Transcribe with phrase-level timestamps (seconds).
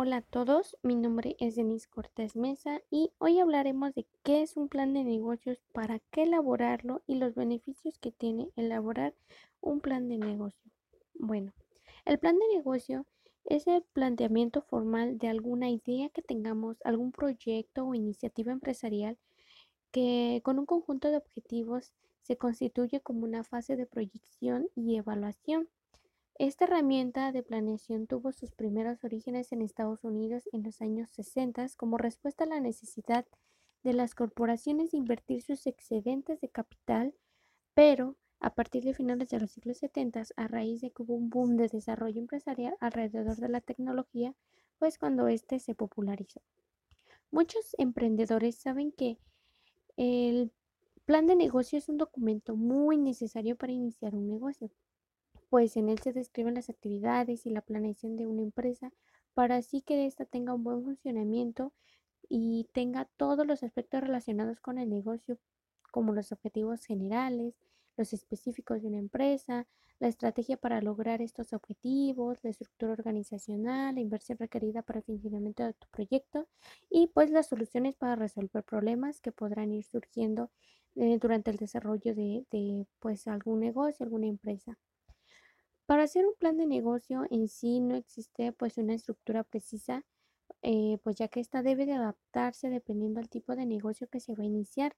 [0.00, 4.56] Hola a todos, mi nombre es Denise Cortés Mesa y hoy hablaremos de qué es
[4.56, 9.16] un plan de negocios, para qué elaborarlo y los beneficios que tiene elaborar
[9.60, 10.70] un plan de negocio.
[11.14, 11.52] Bueno,
[12.04, 13.06] el plan de negocio
[13.44, 19.18] es el planteamiento formal de alguna idea que tengamos, algún proyecto o iniciativa empresarial
[19.90, 25.68] que con un conjunto de objetivos se constituye como una fase de proyección y evaluación.
[26.38, 31.66] Esta herramienta de planeación tuvo sus primeros orígenes en Estados Unidos en los años 60
[31.76, 33.26] como respuesta a la necesidad
[33.82, 37.12] de las corporaciones de invertir sus excedentes de capital,
[37.74, 41.28] pero a partir de finales de los siglos 70, a raíz de que hubo un
[41.28, 44.32] boom de desarrollo empresarial alrededor de la tecnología,
[44.78, 46.40] pues cuando éste se popularizó.
[47.32, 49.18] Muchos emprendedores saben que
[49.96, 50.52] el
[51.04, 54.70] plan de negocio es un documento muy necesario para iniciar un negocio
[55.50, 58.92] pues en él se describen las actividades y la planeación de una empresa
[59.34, 61.72] para así que ésta tenga un buen funcionamiento
[62.28, 65.38] y tenga todos los aspectos relacionados con el negocio,
[65.90, 67.54] como los objetivos generales,
[67.96, 69.66] los específicos de una empresa,
[70.00, 75.64] la estrategia para lograr estos objetivos, la estructura organizacional, la inversión requerida para el funcionamiento
[75.64, 76.48] de tu proyecto
[76.90, 80.50] y pues las soluciones para resolver problemas que podrán ir surgiendo
[80.94, 84.78] eh, durante el desarrollo de, de pues algún negocio, alguna empresa.
[85.88, 90.04] Para hacer un plan de negocio en sí no existe pues una estructura precisa,
[90.60, 94.34] eh, pues ya que esta debe de adaptarse dependiendo del tipo de negocio que se
[94.34, 94.94] va a iniciar.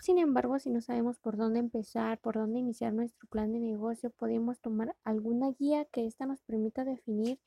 [0.00, 4.10] Sin embargo, si no sabemos por dónde empezar, por dónde iniciar nuestro plan de negocio,
[4.10, 7.38] podemos tomar alguna guía que ésta nos permita definir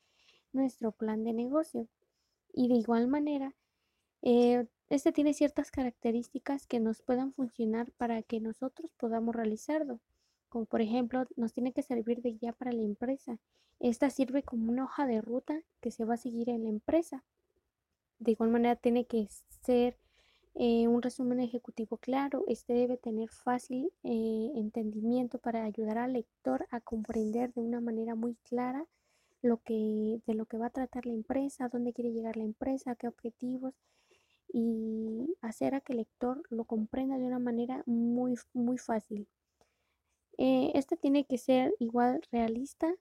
[0.54, 1.86] nuestro plan de negocio.
[2.50, 3.54] Y de igual manera,
[4.22, 10.00] eh, este tiene ciertas características que nos puedan funcionar para que nosotros podamos realizarlo
[10.50, 13.38] como por ejemplo nos tiene que servir de guía para la empresa.
[13.78, 17.24] Esta sirve como una hoja de ruta que se va a seguir en la empresa.
[18.18, 19.28] De igual manera tiene que
[19.62, 19.96] ser
[20.54, 22.44] eh, un resumen ejecutivo claro.
[22.48, 28.14] Este debe tener fácil eh, entendimiento para ayudar al lector a comprender de una manera
[28.14, 28.84] muy clara
[29.42, 32.96] lo que, de lo que va a tratar la empresa, dónde quiere llegar la empresa,
[32.96, 33.74] qué objetivos
[34.52, 39.28] y hacer a que el lector lo comprenda de una manera muy, muy fácil.
[40.42, 42.94] Eh, esta tiene que ser igual realista.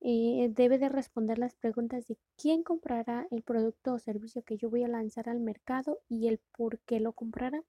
[0.00, 4.70] Eh, debe de responder las preguntas de quién comprará el producto o servicio que yo
[4.70, 7.62] voy a lanzar al mercado y el por qué lo comprará.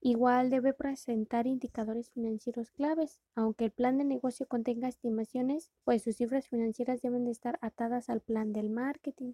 [0.00, 3.18] Igual debe presentar indicadores financieros claves.
[3.34, 8.08] Aunque el plan de negocio contenga estimaciones, pues sus cifras financieras deben de estar atadas
[8.08, 9.32] al plan del marketing.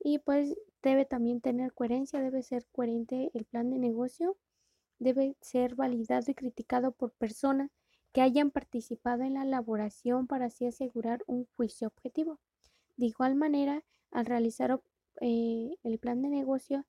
[0.00, 4.36] Y pues debe también tener coherencia, debe ser coherente el plan de negocio
[4.98, 7.70] debe ser validado y criticado por personas
[8.12, 12.40] que hayan participado en la elaboración para así asegurar un juicio objetivo.
[12.96, 14.80] De igual manera, al realizar
[15.20, 16.86] eh, el plan de negocio,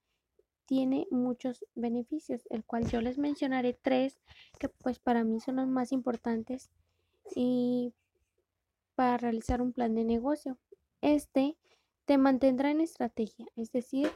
[0.66, 4.20] tiene muchos beneficios, el cual yo les mencionaré tres
[4.60, 6.70] que pues para mí son los más importantes
[7.36, 7.94] y
[8.96, 10.60] para realizar un plan de negocio.
[11.02, 11.58] Este
[12.06, 14.10] te mantendrá en estrategia, es decir,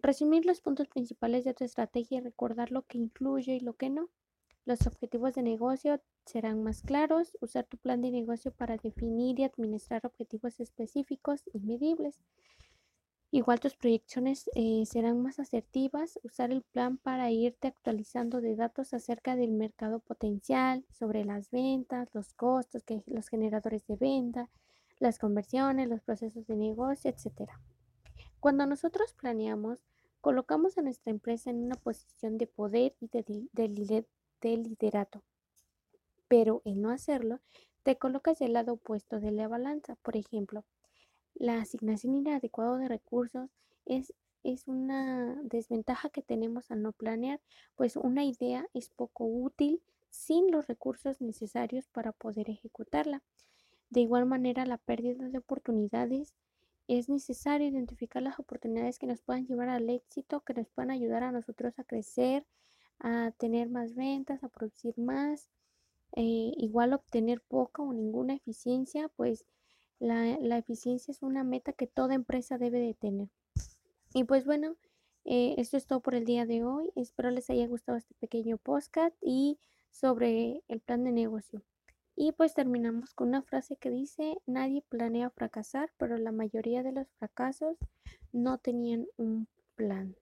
[0.00, 3.90] Resumir los puntos principales de tu estrategia y recordar lo que incluye y lo que
[3.90, 4.08] no.
[4.64, 7.36] Los objetivos de negocio serán más claros.
[7.40, 12.20] Usar tu plan de negocio para definir y administrar objetivos específicos y medibles.
[13.30, 16.18] Igual tus proyecciones eh, serán más asertivas.
[16.22, 22.08] Usar el plan para irte actualizando de datos acerca del mercado potencial, sobre las ventas,
[22.14, 24.48] los costos, que, los generadores de venta,
[24.98, 27.50] las conversiones, los procesos de negocio, etc.
[28.40, 29.78] Cuando nosotros planeamos,
[30.20, 35.22] colocamos a nuestra empresa en una posición de poder y de, liderato.
[36.28, 37.40] Pero en no hacerlo,
[37.82, 39.96] te colocas del lado opuesto de la balanza.
[39.96, 40.64] Por ejemplo,
[41.34, 43.50] la asignación inadecuada de recursos
[43.86, 47.40] es, es una desventaja que tenemos al no planear,
[47.74, 53.22] pues una idea es poco útil sin los recursos necesarios para poder ejecutarla.
[53.90, 56.34] De igual manera, la pérdida de oportunidades
[56.88, 61.22] es necesario identificar las oportunidades que nos puedan llevar al éxito, que nos puedan ayudar
[61.22, 62.46] a nosotros a crecer,
[62.98, 65.50] a tener más ventas, a producir más.
[66.16, 69.44] Eh, igual obtener poca o ninguna eficiencia, pues
[69.98, 73.28] la, eficiencia es una meta que toda empresa debe de tener.
[74.14, 74.76] Y pues bueno,
[75.26, 76.90] eh, esto es todo por el día de hoy.
[76.96, 79.58] Espero les haya gustado este pequeño podcast y
[79.90, 81.62] sobre el plan de negocio.
[82.20, 86.90] Y pues terminamos con una frase que dice, nadie planea fracasar, pero la mayoría de
[86.90, 87.76] los fracasos
[88.32, 90.16] no tenían un plan.